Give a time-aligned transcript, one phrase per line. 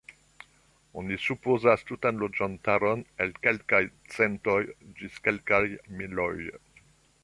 [1.01, 3.85] Oni supozas tutan loĝantaron el kelkaj
[4.17, 4.59] centoj
[5.01, 5.65] ĝis kelkaj
[6.03, 6.31] miloj.